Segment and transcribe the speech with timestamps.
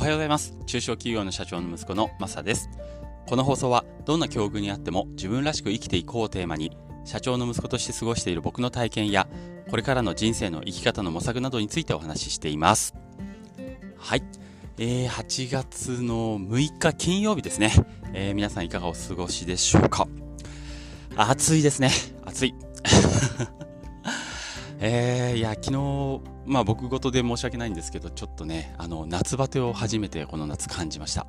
[0.00, 0.54] おはようございます。
[0.64, 2.70] 中小企業の社長の息子のマサです。
[3.26, 6.74] この放送はどんな境遇にあっても自分らしく生きていこうをテーマに
[7.04, 9.28] 社長の息子として過ごしている僕の体験や
[9.68, 12.94] これからの人生の生き方の模索などについてお話ししています。
[13.98, 14.22] はい。
[14.78, 17.70] えー、8月の6日金曜日ですね、
[18.14, 20.08] えー、皆さんいかがお過ごしでしょうか？
[21.14, 21.90] 暑いですね。
[22.24, 22.54] 暑い。
[24.82, 31.26] えー、いや、昨日、まあ僕事で申し訳ないんですけど、ちょっとね、あの、夏バテを初めてこの夏感じました。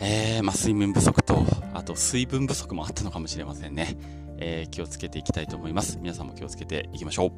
[0.00, 3.96] えー、まあ睡眠不足と、あと水分不足もあったのかもしれませんね。
[4.38, 5.98] えー、気をつけていきたいと思います。
[6.00, 7.30] 皆さんも気をつけていきましょう。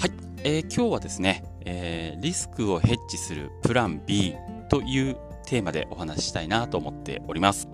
[0.00, 4.34] はい、えー、今日はですね、えー、リスクをヘッジするプラン B
[4.68, 7.68] というテーマでお話ししたいなと思っております。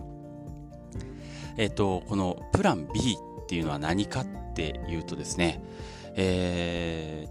[1.57, 5.63] えっ、ー、と、このプラン B っていうのは何かっていうとですね、
[6.17, 7.29] え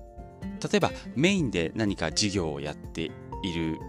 [0.59, 3.11] ー、例えばメインで何か事業をやって
[3.43, 3.79] いる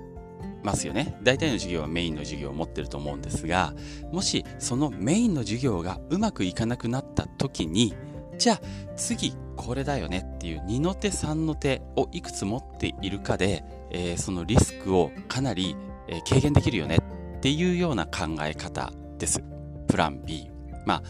[0.67, 1.17] ますよね。
[1.23, 3.73] 大体の授業はメインの授業を持ってると思うんですが、
[4.12, 7.95] もしそのメインの授業がうまくいかなくなった時に、
[8.37, 8.61] じゃあ
[8.97, 15.77] 次これだよねっていう2の手3の手をいくつ持っているかで、えー、そのリスクをかなり、
[16.09, 16.99] えー、軽減できるよね
[17.37, 19.43] っていうような考え方です。
[19.87, 20.51] プラン B。
[20.84, 21.03] まあ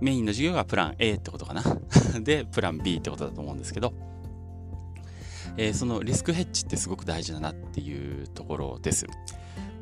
[0.00, 1.62] メインの授業がプラン A ってことかな。
[2.20, 3.92] で、プラン B ってことだと思うんですけど、
[5.56, 9.06] えー、そのリスクヘッジってすごく大事だなっていうところです。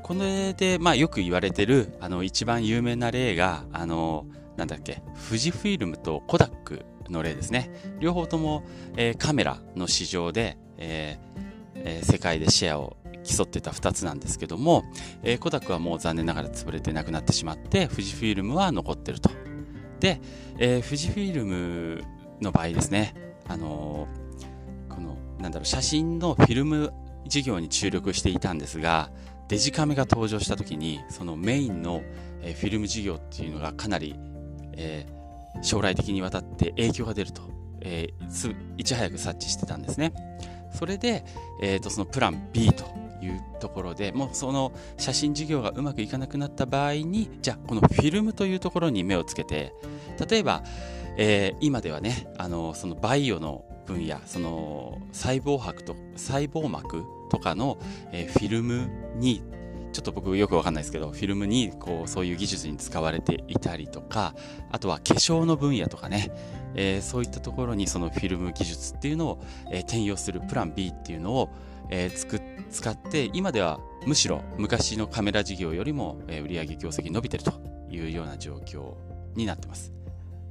[0.03, 7.71] これで、まあ、よく言われてる、あの、一番有名な例が、あの、なんだっけ、富士フィルムとコダックの例ですね。
[8.01, 8.65] 両方とも、
[8.97, 11.45] えー、カメラの市場で、えー
[11.77, 14.85] えー、世界でシェアを競ってた2つなんですけども、
[15.23, 19.31] えー、コダックはもう残念ながら潰れてなくなってしまって、富士フィルムは残ってると。
[20.05, 20.21] で、
[20.59, 22.03] えー、富士フィルム
[22.43, 23.15] の場合ですね、
[23.49, 26.93] あのー、この、なんだろう、写真のフィルム
[27.27, 29.11] 事業に注力していたんですが、
[29.49, 32.03] デジカメが登場した時に、そのメインの、
[32.43, 34.15] えー、フィルム事業っていうのがかなり、
[34.75, 37.41] えー、将来的にわたって影響が出ると、
[37.81, 40.13] えー、いち早く察知してたんですね。
[40.79, 41.25] それで、
[41.63, 42.85] えーと、そのプラン B と
[43.25, 49.73] いうところでもうその写真事業がうまくいかなくなった場合にじゃあこのフィルムというところに目をつけて
[50.29, 50.63] 例えば、
[51.17, 57.79] えー、今ではねあのそのバイオの分野その細胞膜と細胞膜とかの、
[58.13, 59.43] えー、フィルムに
[59.93, 64.35] ちょっと僕よくわかんないですけどフィルムにこうそういう技術に使われていたりとか
[64.73, 66.33] あとは化粧の分野とかね、
[66.75, 71.51] えー、そういったところにそのフィルム技術っていうのを、えー、転用するプラン B っていうのを、
[71.91, 72.41] えー、作
[72.71, 77.53] 使って今ではむしろ昔のカメラ事業よりも、えー、売上業績伸びてると
[77.91, 78.95] いうような状況
[79.35, 79.93] になってます。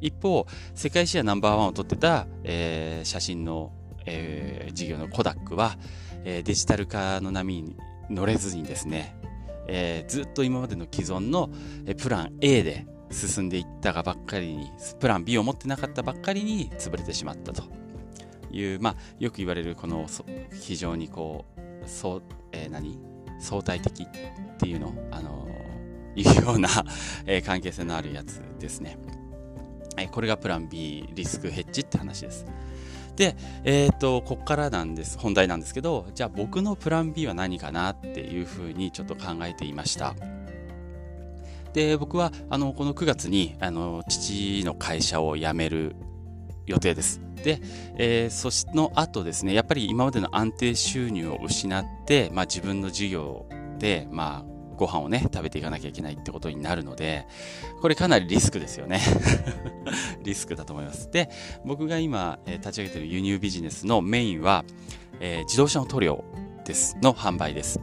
[0.02, 0.46] 一方
[0.76, 3.72] 世界シェアナンバーワンを取ってた、えー、写真の、
[4.06, 5.78] えー、事業のコダックは、
[6.26, 7.78] えー、デジタル化の波に
[8.10, 9.16] 乗れずにですね
[9.68, 11.50] えー、ずっと今までの既存の
[11.98, 17.64] プラン A で進んでいったがばっかりに、プラン B を持ってなかったばっかりに潰れてしまったと。
[18.54, 20.08] いう、まあ、よく言われるこの
[20.62, 23.14] 非常にこう、そう、えー、何？
[23.40, 24.08] 相対的っ
[24.58, 26.70] ていうのあのー、いうような、
[27.26, 28.98] えー、関係性のあるやつですね。
[29.98, 32.46] えー、これがプラン B リスクヘッジって話です。
[33.16, 40.16] で、えっ、ー、と、こっからなんです、本題なんですけど、じゃあ僕のプラン B は何かなっていうふうにちょっと考えていました。
[41.74, 45.96] で、僕は、あの、この9月に、あの、父の会社を辞める
[46.66, 47.22] 予定です。
[47.44, 47.62] で、
[47.98, 53.46] えー、その後ですね、やっぱり今までの安定収入を失って、まあ自分の事業
[53.80, 57.28] で、まあご飯をね、食べていかなきゃいけないってことになるので、
[57.82, 59.02] これかなりリスクですよね。
[60.24, 61.12] リスクだと思います。
[61.12, 61.30] で、
[61.66, 64.66] 僕が今、えー、立ち上げてる輸入ビジネスのメインは、
[65.20, 66.24] えー、自動車の塗料
[66.66, 67.80] です、の販売です。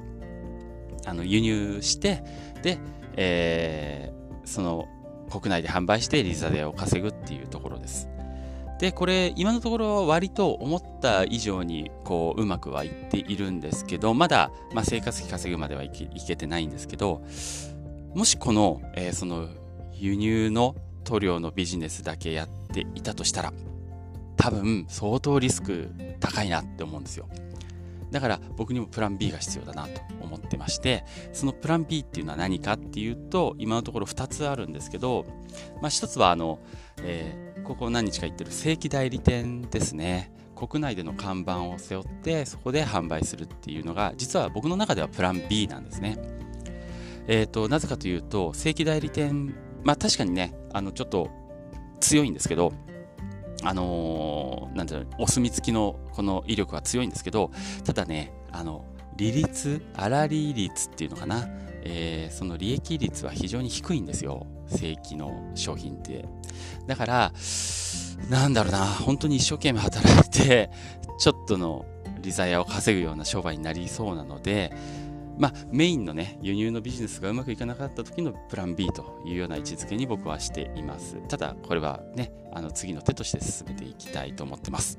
[1.06, 2.22] あの、輸入して、
[2.62, 2.78] で、
[3.16, 4.88] えー、その、
[5.30, 8.08] 国内で販売してリザデを稼ぐっていうところです。
[8.80, 17.22] で、これ、今のところ割と思った以上に、こう、うまくはいっているんですけど、まだ、まあ、生活費稼ぐまではいけてないんですけど、
[18.14, 19.48] もしこの、えー、その、
[19.92, 23.52] 輸入の塗料のビジネスだけやっていたとしたら、
[24.38, 27.28] 多分、相当リスク高いなって思うんですよ。
[28.10, 31.04] だから僕にもプラン B が必要だなと思ってまして、
[31.34, 35.26] そのプラン B っていうのは何かっていうと、今のところ2つあるんですけど、
[35.82, 36.60] まあ、1つはあの、
[37.02, 40.32] え、ここ何日か行ってる正規代理店ですね。
[40.56, 46.18] 国内での看板を背負ってそこで販売するっていうのが実は僕の中ではプラン B なんですね。
[47.28, 51.30] えっ、ー、となぜかというと正規代理店まあ確かにねあのちょっと
[52.00, 52.72] 強いんですけど
[53.62, 57.52] あのー、なんていうのお墨付きのこの威力は強いんですけど
[57.84, 58.84] ただねあの
[59.16, 61.46] 利率、粗利率っていうのかな。
[61.82, 64.46] えー、その利益率は非常に低いんですよ。
[64.66, 66.24] 正規の商品って。
[66.86, 67.32] だから、
[68.28, 70.70] なんだろうな、本当に一生懸命働いて、
[71.18, 71.84] ちょっとの
[72.22, 74.72] リザイアを稼ぐような商売になりそうなので、
[75.38, 81.16] まあ、メインのね、輸入のビジネスがうまくいかなかった時のプラン B というような位置づけに僕はしています。
[81.28, 84.98] ただ、これはね、あの次の手として進めていきたいと思ってます。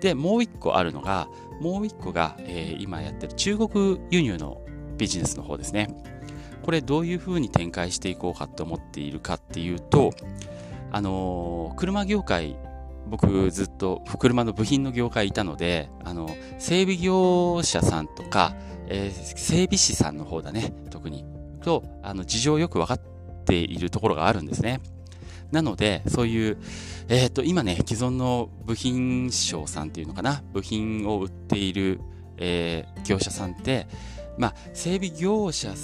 [0.00, 1.28] で、もう一個あるのが、
[1.60, 4.60] もう一個が、えー、今やってる中国輸入の
[4.98, 5.88] ビジネスの方ですね。
[6.62, 10.12] これどういうふうに展開していこうかと思っているかっていうと、
[10.92, 12.56] あのー、車業界
[13.08, 18.54] 僕ずっと車の部品の業界いたので、あの、整備業者さんとか、
[18.88, 21.24] えー、整備士さんの方だね、特に。
[21.62, 23.00] と、あの、事情よく分かっ
[23.44, 24.80] ているところがあるんですね。
[25.52, 26.58] なので、そういう、
[27.08, 32.00] えっ、ー、と、今ね、既存の部品商さんっていうのかな、部品を売っている、
[32.38, 33.86] えー、業者さんって、
[34.36, 35.76] まあ、整備業者さん、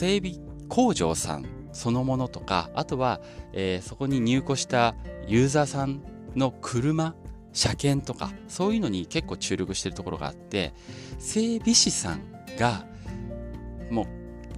[0.00, 0.36] 整備
[0.70, 3.20] 工場さんそのものとか、あとは、
[3.52, 4.94] えー、そこに入庫した
[5.26, 6.00] ユーザーさん
[6.34, 7.14] の車、
[7.52, 10.72] 車検とか、そういうのに結構注力してるところがあって、
[11.18, 12.22] 整備士さん
[12.58, 12.86] が、
[13.90, 14.06] もう、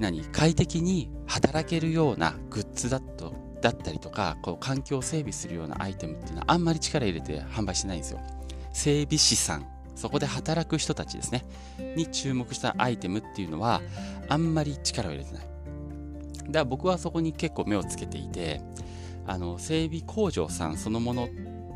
[0.01, 8.21] 何、快適に働けるようなグッズだと、だったりとか、こう、環境を整備するようなアイテムっていうのはあんまり力入れて販売しないんですよ。
[8.73, 9.67] 整備士さん、
[10.03, 11.45] そこで働く人たちですね、
[11.95, 13.81] に注目したアイテムっていうのは、
[14.29, 15.43] あんまり力を入れてない。
[15.43, 15.51] だか
[16.51, 18.61] ら僕はそこに結構目をつけていて、
[19.29, 21.29] あの、整備工場さんそのもの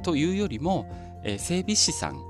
[0.03, 0.91] というよりも、
[1.23, 2.21] えー、整備士さん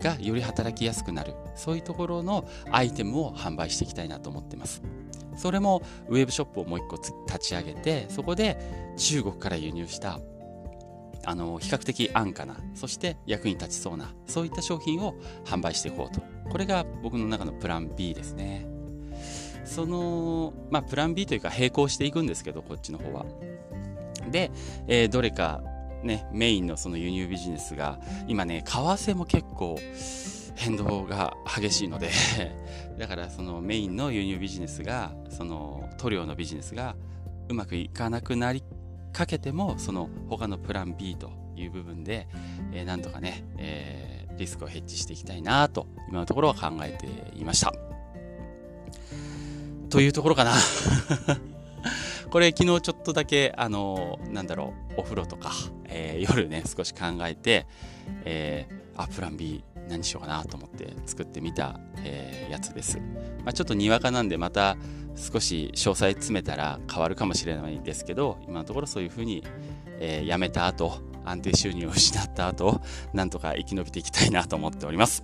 [0.00, 1.34] がより働きやすくなる。
[1.56, 4.80] そういうところのアイテムを販売していきたいなと思ってます。
[5.36, 8.58] それもウェブショップをもう一個立ち上げてそこで
[8.96, 10.20] 中国から輸入した
[11.24, 15.14] あの比較的安価なそして役に立ちそうなそういった商品を
[15.44, 16.22] 販売していこうと。
[16.50, 18.66] これが僕の中のプラン B ですね。
[19.64, 23.24] そのまあプラン B というか並行していくんですけどこっちの方は。
[24.30, 24.50] で、
[24.86, 25.62] えー、どれか
[26.02, 29.78] ね、メインのその輸入ビジネスが、今ね、為替も結構
[30.54, 32.10] 変動が激しいので
[32.98, 36.96] だからそのメインの輸入ビジネスが、その塗料のビジネスが
[37.48, 38.62] うまくいかなくなり
[39.12, 42.28] かけても、その他のプラン B という部分で、
[42.72, 47.06] えー、なんとかね、えー、リスクをヘッジしていきたいなと、今のところは考えて
[47.38, 47.72] いました。
[49.90, 50.52] というところかな
[52.30, 55.52] これ昨日ちょっとだけ、あの、なんだろう、お風呂とか、
[55.92, 57.66] えー、夜ね、少し考えて、
[58.24, 62.98] えー、あ、プラン B 何しようかなと思って作ってみた、えー、やつです。
[63.44, 64.76] まあ、ちょっとにわかなんで、また
[65.16, 69.44] 少し詳細詰めたら変わるかもしれないですけど、今のところそういうふうに、
[69.98, 72.80] えー、やめた後、安定収入を失った後、
[73.12, 75.22] なんとか生き延びていきたいなと思っております。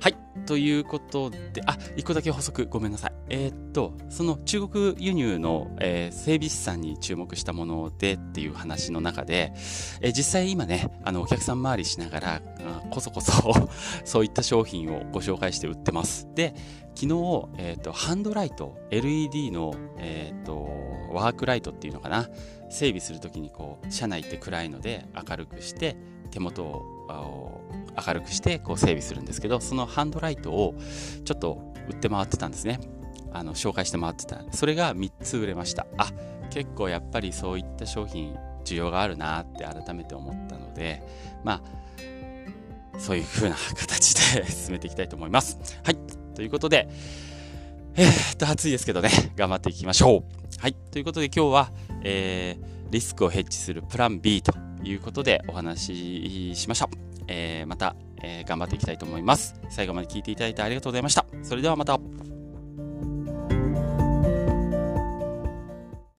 [0.00, 0.16] はい。
[0.46, 3.12] ということで、あ、一個だけ補足ごめんなさい。
[3.28, 9.52] えー、っと、その中国輸入の、えー、整備士さんに注目したものでっていう話の中で、
[10.00, 12.42] えー、実際今ね、あの、お客さん回りしながら、
[12.90, 13.52] こそこそ
[14.06, 16.26] そういった商品をご紹介して売ってます。
[16.34, 16.54] で、
[16.94, 20.66] 昨日、えっ、と、ハンドライト、LED の、えっ、と、
[21.12, 22.30] ワークライトっていうのかな、
[22.70, 25.96] 整備するときにこう、車内って暗いので明るくして、
[26.30, 27.60] 手元を
[28.06, 30.74] 明るくしてこう整備するんですけどそのハンドライトを
[31.24, 32.80] ちょっと売って回ってたんですね。
[33.32, 34.42] あの紹介して回ってた。
[34.52, 35.86] それが3つ売れました。
[35.98, 36.10] あ
[36.50, 41.02] 結構やっぱりそういった商品需要があるなって改めて思ったので
[41.44, 41.62] まあ
[42.98, 45.58] そういう風な形で進めていきたいと思います。
[45.84, 45.96] はい。
[46.34, 46.88] ということで
[47.94, 49.10] えー、っと暑いですけどね。
[49.36, 50.60] 頑張っていきましょう。
[50.60, 50.74] はい。
[50.74, 51.72] ということで今日は、
[52.02, 55.94] えー、リスクをヘッジするプラン B ということでお話
[56.54, 57.09] ししました。
[57.30, 59.54] えー、また、えー、頑張っていきたいと思います。
[59.70, 61.24] 最後まで聞いていただいてありがとうございました。
[61.42, 61.98] それではまた。